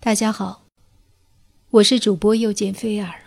[0.00, 0.64] 大家好，
[1.70, 3.24] 我是主播又见菲儿。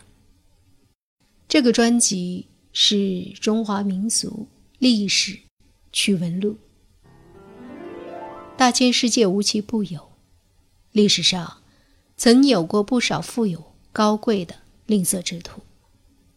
[1.50, 4.48] 这个专辑是中华民俗
[4.80, 5.38] 历史
[5.92, 6.58] 趣闻录。
[8.56, 10.14] 大千世界无奇不有，
[10.94, 11.58] 历史上
[12.16, 15.62] 曾有过不少富有高贵的吝啬之徒，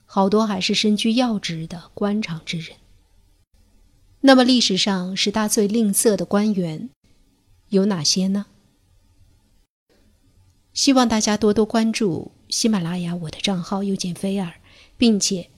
[0.05, 2.77] 好多还是身居要职的官场之人。
[4.23, 6.91] 那么，历史上十大最吝啬的官员
[7.69, 8.46] 有哪些呢？
[10.75, 14.55] 希望大家多多关注喜马拉雅我的账号“又见菲儿”，
[14.99, 15.49] 并且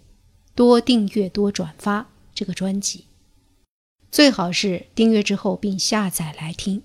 [0.55, 3.07] 多订阅、多转发这个专辑。
[4.12, 6.83] 最好是订阅之后并下载来听，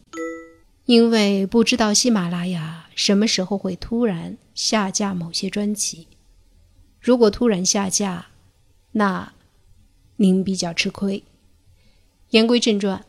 [0.85, 6.07] 因为不知道喜马拉雅什么时候会突然下架某些专辑。
[7.01, 8.27] 如果突然下架，
[8.93, 9.33] 那
[10.15, 11.23] 您比较吃亏。
[12.29, 13.05] 言归正传，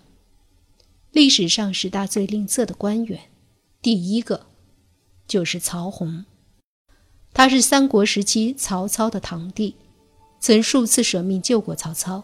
[1.13, 3.21] 历史上十大最吝啬的官员，
[3.81, 4.47] 第一个。
[5.33, 6.27] 就是曹洪，
[7.33, 9.77] 他是三国时期曹操的堂弟，
[10.41, 12.23] 曾数次舍命救过曹操，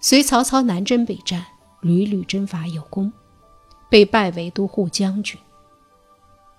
[0.00, 1.46] 随曹操南征北战，
[1.80, 3.12] 屡屡征伐有功，
[3.88, 5.38] 被拜为都护将军。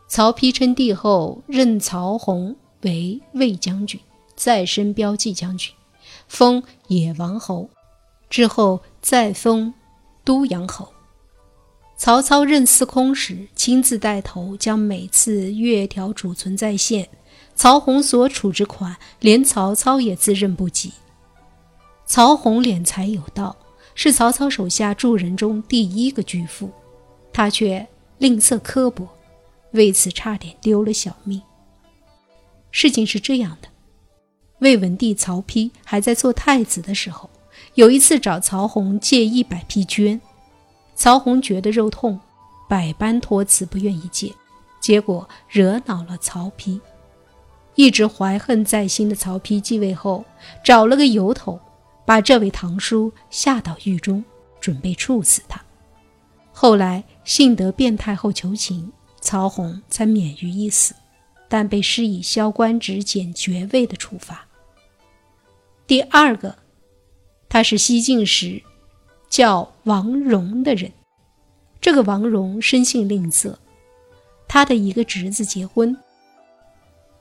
[0.08, 4.00] 曹丕称帝后，任曹洪为魏将军，
[4.38, 5.74] 再升骠骑将军，
[6.30, 7.70] 封野王侯，
[8.30, 9.74] 之后再封
[10.24, 10.94] 都阳侯。
[12.00, 17.10] 曹操任司空时，亲自带头将每次月条储存在线。
[17.56, 20.94] 曹洪所储之款，连曹操也自认不及。
[22.06, 23.54] 曹洪敛财有道，
[23.96, 26.72] 是曹操手下诸人中第一个巨富，
[27.34, 27.86] 他却
[28.18, 29.06] 吝啬刻薄，
[29.72, 31.42] 为此差点丢了小命。
[32.72, 33.68] 事情是这样的：
[34.60, 37.30] 魏文帝曹丕还在做太子的时候，
[37.74, 40.18] 有一次找曹洪借一百匹绢。
[41.00, 42.20] 曹洪觉得肉痛，
[42.68, 44.34] 百般托辞，不愿意借，
[44.82, 46.78] 结果惹恼了曹丕。
[47.76, 50.26] 一直怀恨在心的曹丕继位后，
[50.62, 51.58] 找了个由头，
[52.06, 54.22] 把这位堂叔下到狱中，
[54.60, 55.64] 准备处死他。
[56.52, 60.94] 后来幸得卞太后求情，曹洪才免于一死，
[61.48, 64.46] 但被施以削官职、减爵位的处罚。
[65.88, 66.58] 第二个，
[67.48, 68.62] 他是西晋时。
[69.30, 70.92] 叫王戎的人，
[71.80, 73.54] 这个王戎生性吝啬，
[74.48, 75.96] 他的一个侄子结婚。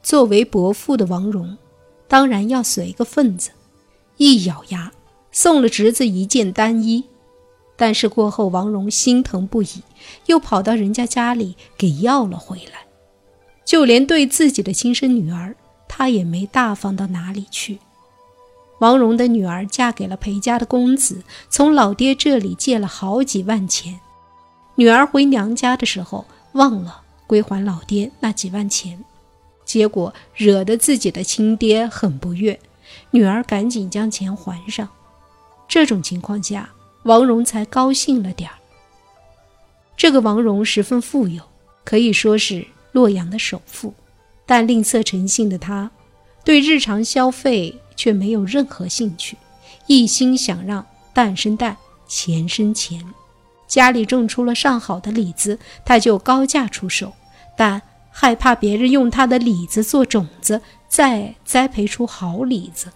[0.02, 1.58] 作为伯父的王戎，
[2.06, 3.50] 当然要随个份子，
[4.16, 4.90] 一咬牙
[5.32, 7.04] 送了侄子一件单衣。
[7.76, 9.68] 但是过后，王戎心疼不已，
[10.26, 12.86] 又跑到人家家里给要了回来。
[13.64, 15.54] 就连对自己的亲生女儿，
[15.86, 17.78] 他也没大方到哪里去。
[18.78, 23.98] 王蓉的女儿嫁给了裴家的公子，从老爹这里借了好几万钱。
[24.76, 29.04] 女儿回娘家的时候忘了归还老爹那几万钱，
[29.64, 32.58] 结果惹得自己的亲爹很不悦。
[33.10, 34.88] 女儿赶紧将钱还上。
[35.66, 36.70] 这种情况下，
[37.02, 38.56] 王蓉才高兴了点儿。
[39.96, 41.42] 这个王蓉十分富有，
[41.84, 43.92] 可以说是洛阳的首富，
[44.46, 45.90] 但吝啬成性的他，
[46.44, 47.74] 对日常消费。
[47.98, 49.36] 却没有任何兴趣，
[49.88, 51.76] 一心想让蛋生蛋，
[52.06, 53.04] 钱生钱。
[53.66, 57.12] 家里种出了上好的李子，他就高价出售，
[57.56, 62.92] 但害怕别人用他的李子做种子，再栽培出好李子，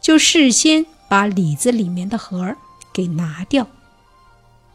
[0.00, 2.56] 就事先把李子里面的核儿
[2.94, 3.66] 给拿掉。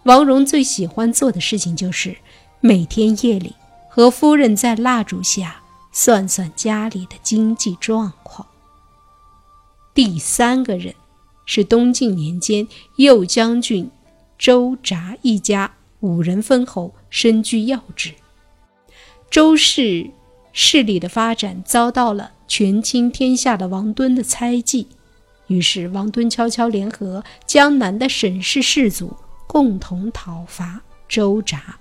[0.03, 2.17] 王戎最喜欢做的事情就是
[2.59, 3.55] 每天夜里
[3.89, 5.61] 和夫人在蜡烛下
[5.91, 8.47] 算算家里的经济状况。
[10.03, 10.95] 第三个人
[11.45, 13.87] 是东晋年间右将军
[14.35, 18.11] 周札一家五人封侯，身居要职。
[19.29, 20.09] 周氏
[20.53, 24.87] 势力的发展遭到了权倾天下的王敦的猜忌，
[25.45, 31.77] 于是王敦悄悄联合江南的沈氏氏族，共同讨伐周札。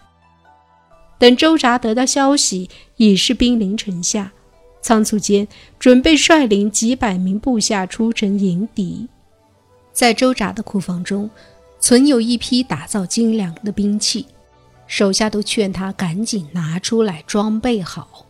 [1.18, 2.68] 等周札得到消息，
[2.98, 4.30] 已是兵临城下。
[4.82, 5.46] 仓促间，
[5.78, 9.08] 准备率领几百名部下出城迎敌。
[9.92, 11.28] 在周札的库房中，
[11.78, 14.26] 存有一批打造精良的兵器，
[14.86, 18.26] 手下都劝他赶紧拿出来装备好。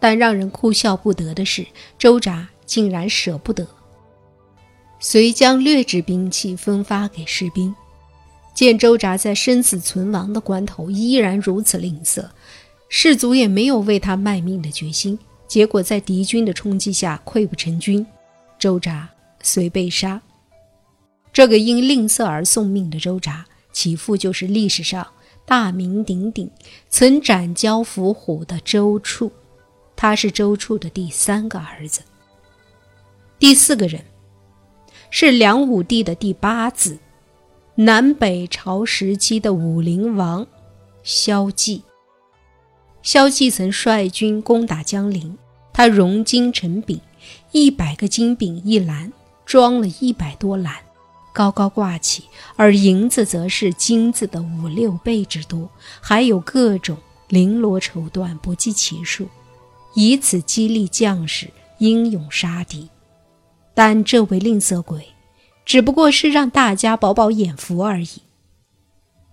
[0.00, 1.66] 但让人哭笑不得的是，
[1.98, 3.66] 周札竟然舍不得，
[5.00, 7.74] 遂将劣质兵器分发给士兵。
[8.54, 12.24] 见周札在生死存亡的关头依然如此吝啬，
[12.88, 15.16] 士卒也没有为他卖命的决心。
[15.48, 18.06] 结果在敌军的冲击下溃不成军，
[18.58, 19.08] 周札
[19.42, 20.20] 遂被杀。
[21.32, 25.06] 这个因吝啬而送命的周札，其父就是历史上
[25.46, 26.50] 大名鼎鼎，
[26.90, 29.32] 曾斩蛟伏虎的周处，
[29.96, 32.02] 他是周处的第三个儿子。
[33.38, 34.04] 第四个人
[35.10, 36.98] 是梁武帝的第八子，
[37.76, 40.46] 南北朝时期的武陵王
[41.02, 41.82] 萧纪。
[43.08, 45.38] 萧纪曾率军攻打江陵，
[45.72, 47.00] 他融金成饼，
[47.52, 49.10] 一百个金饼一篮，
[49.46, 50.74] 装了一百多篮。
[51.32, 52.24] 高高挂起，
[52.56, 55.70] 而银子则是金子的五六倍之多，
[56.02, 56.98] 还有各种
[57.30, 59.26] 绫罗绸缎，不计其数，
[59.94, 62.90] 以此激励将士英勇杀敌。
[63.72, 65.06] 但这位吝啬鬼，
[65.64, 68.10] 只不过是让大家饱饱眼福而已。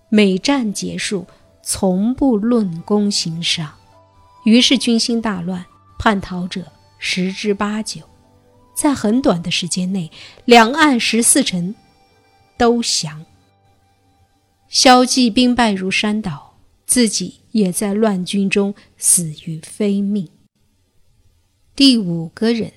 [0.08, 1.26] 每战结束，
[1.68, 3.74] 从不论功行赏，
[4.44, 5.66] 于是军心大乱，
[5.98, 8.02] 叛逃者十之八九。
[8.76, 10.12] 在很短的时间内，
[10.46, 11.74] 两岸十四城。
[12.58, 13.26] 都降。
[14.70, 20.30] 萧纪兵败如山倒，自己也在乱军中死于非命。
[21.76, 22.72] 第五个人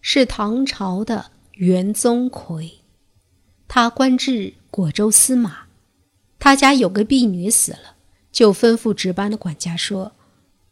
[0.00, 2.78] 是唐朝的袁宗魁，
[3.66, 5.65] 他官至果州司马。
[6.38, 7.96] 他家有个婢女死了，
[8.30, 10.12] 就吩咐值班的管家说：“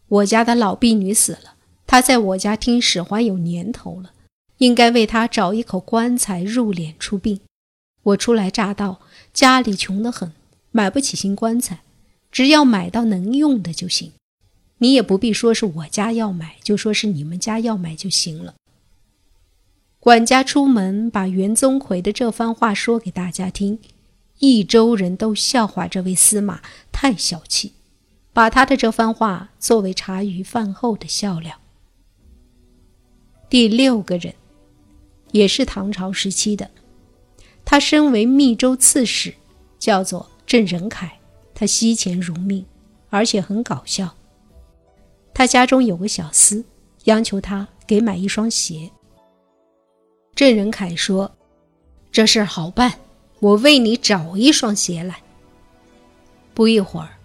[0.08, 1.54] 我家的老婢女死了，
[1.86, 4.12] 她在我家听使唤有年头了，
[4.58, 7.40] 应该为她找一口棺材入殓出殡。”
[8.04, 9.00] 我初来乍到，
[9.32, 10.32] 家里穷得很，
[10.70, 11.80] 买不起新棺材，
[12.30, 14.12] 只要买到能用的就行。
[14.78, 18.54] 你也不必说是我家要买，就说是你们家要买就行了。
[19.98, 23.78] 管家出门把袁宗魁的这番话说给大家听，
[24.38, 26.60] 益州人都笑话这位司马
[26.92, 27.72] 太小气，
[28.32, 31.58] 把他的这番话作为茶余饭后的笑料。
[33.48, 34.34] 第六个人，
[35.32, 36.70] 也是唐朝时期的。
[37.64, 39.34] 他身为密州刺史，
[39.78, 41.20] 叫做郑仁凯。
[41.54, 42.66] 他惜钱如命，
[43.10, 44.16] 而且很搞笑。
[45.32, 46.64] 他家中有个小厮，
[47.04, 48.90] 央求他给买一双鞋。
[50.34, 51.36] 郑仁凯说
[52.10, 52.92] ：“这事好办，
[53.44, 55.16] 我为你找一双鞋来。”
[56.54, 57.18] 不一会儿，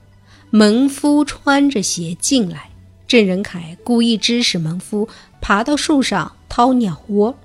[0.50, 2.69] 门夫穿着鞋进来。
[3.07, 5.07] 郑仁凯故意指使门夫
[5.42, 7.36] 爬到树上掏鸟窝。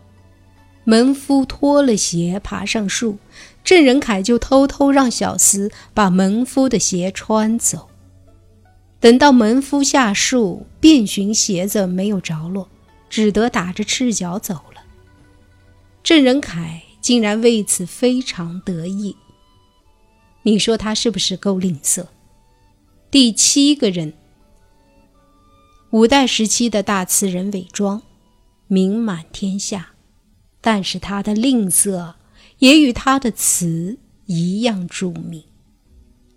[0.84, 3.16] 门夫脱了鞋，爬上树，
[3.62, 7.88] 郑仁凯就偷偷让小厮把门夫的鞋穿走。
[9.00, 12.68] 等到门夫下树，遍寻鞋子没有着落，
[13.08, 14.82] 只得打着赤脚走了。
[16.02, 19.14] 郑仁凯竟然为此非常得意。
[20.42, 22.06] 你说他是不是够吝啬？
[23.10, 24.14] 第七个人，
[25.90, 28.00] 五代时期的大词人韦庄，
[28.68, 29.90] 名满天下。
[30.62, 32.14] 但是他的吝啬
[32.56, 35.44] 也与他的词一样著名。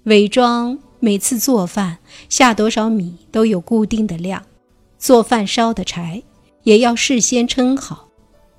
[0.04, 4.46] 韦庄每次做饭下多少米都有固定的量，
[5.00, 6.22] 做饭烧的柴
[6.64, 8.10] 也要事先称好。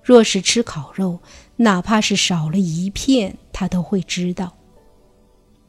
[0.02, 1.20] 若是吃烤肉，
[1.58, 4.56] 哪怕是少了一片，他都会知道。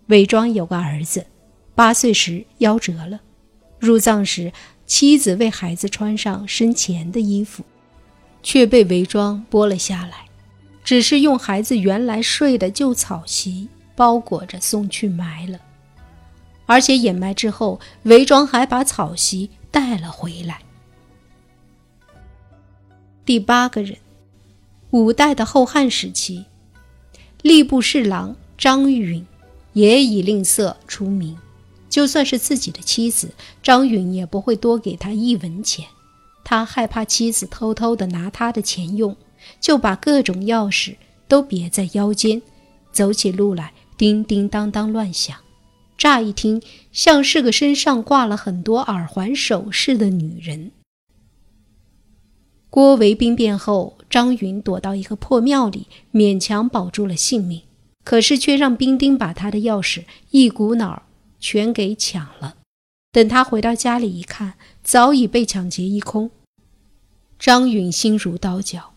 [0.07, 1.27] 韦庄有个儿子，
[1.75, 3.19] 八岁时夭折了，
[3.77, 4.51] 入葬时
[4.86, 7.63] 妻子为孩子穿上生前的衣服。
[8.41, 10.25] 却被韦庄剥了下来，
[10.81, 15.59] 只是用孩子原来睡的旧草席包裹着送去埋了，
[16.65, 20.62] 而且掩埋之后，韦庄还把草席带了回来。
[23.25, 23.98] 第八个人，
[24.91, 26.46] 五代的后汉时期，
[27.43, 29.25] 吏部侍郎张允
[29.74, 31.38] 也以吝啬出名，
[31.89, 33.31] 就算是自己的妻子，
[33.62, 35.86] 张允也不会多给他一文钱。
[36.43, 39.15] 他害怕妻子偷偷的拿他的钱用，
[39.62, 40.96] 就把各种钥匙
[41.27, 42.41] 都别在腰间，
[42.91, 45.38] 走起路来叮叮当当乱响。
[45.96, 46.60] 乍一听
[46.91, 50.72] 像是个身上挂了很多耳环首饰的女人。
[52.72, 57.62] 郭维兵变后，张允躲到一个破庙里，勉强保住了性命，
[58.04, 61.04] 可是却让兵丁把他的钥匙一股脑
[61.39, 62.56] 全给抢了。
[63.12, 66.32] 等他回到家里一看，早已被抢劫一空。
[67.38, 68.94] 张允心如刀绞，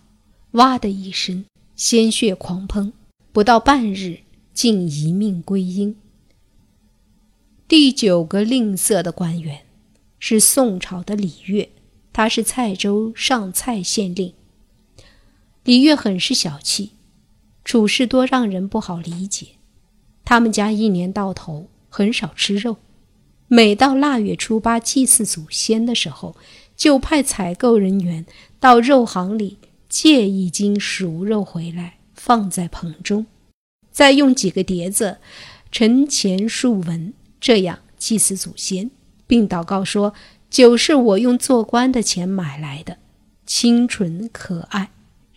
[0.52, 1.44] 哇的一声，
[1.76, 2.92] 鲜血狂喷，
[3.32, 4.20] 不到半日，
[4.52, 5.96] 竟一命归阴。
[7.68, 9.60] 第九个吝啬的官员
[10.18, 11.70] 是宋朝的李岳，
[12.12, 14.34] 他是蔡州上蔡县令。
[15.64, 16.90] 李月很是小气，
[17.64, 19.48] 处事多让人不好理解。
[20.24, 22.76] 他们家一年到头很少吃肉，
[23.48, 26.36] 每到腊月初八祭祀祖先的时候。
[26.74, 28.24] 就派采购人员
[28.58, 33.26] 到肉行里借一斤熟肉回来，放在棚中，
[33.92, 35.18] 再用几个碟子
[35.70, 38.90] 盛钱数文，这样祭祀祖先，
[39.28, 40.14] 并祷告说
[40.50, 42.98] ：“酒是我用做官的钱买来的，
[43.46, 44.86] 清纯可爱；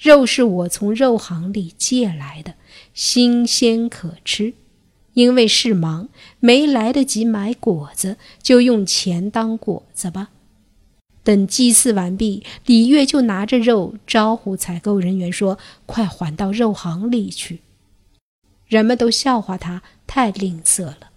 [0.05, 2.53] 肉是我从肉行里借来的，
[2.93, 4.53] 新鲜可吃。
[5.13, 6.09] 因为事忙，
[6.39, 10.29] 没来得及买果子，就用钱当果子吧。”
[11.25, 15.57] 等祭祀完毕，李月就拿着肉招呼采购人员说
[15.87, 17.61] ：“快还到肉行里去。”
[18.69, 21.09] 人们都笑话他太吝啬了。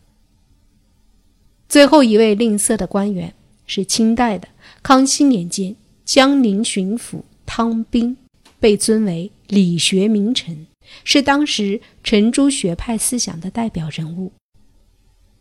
[1.69, 3.35] 最后一位吝啬的官员
[3.67, 4.49] 是清代的
[4.83, 5.77] 康熙年间
[6.07, 8.17] 江宁巡抚汤彬，
[8.61, 10.67] 被尊为理学名臣，
[11.05, 14.33] 是当时程朱学派思想的代表人物。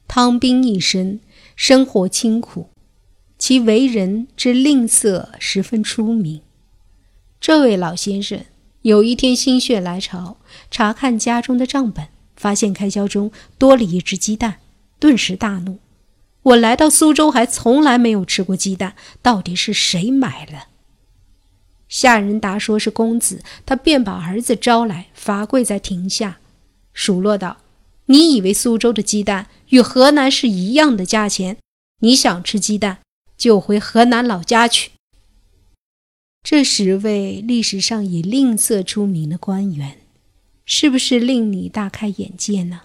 [0.07, 1.19] 汤彬一生
[1.55, 2.69] 生活清苦。
[3.39, 6.41] 其为人之吝啬十分出名。
[7.39, 8.43] 这位老先生
[8.81, 10.37] 有一天心血来潮，
[10.71, 14.55] 查看家中的账本，发现开销中多了一只鸡蛋，
[14.97, 15.77] 顿时大怒
[16.41, 20.69] ：“我来到苏州还从来没有吃过鸡蛋，到底是谁买了？”
[21.89, 26.39] 下人答说是公子，他便把儿子招来，罚跪在庭下，
[26.93, 27.57] 数落道
[28.07, 31.57] ：“你以为苏州的鸡蛋与河南是一样的价钱？
[32.01, 32.99] 你想吃鸡蛋？”
[33.37, 34.93] 就回河南老家去。
[36.41, 39.99] 这十位历史上以吝啬出名的官员，
[40.65, 42.81] 是不是令你大开眼界呢？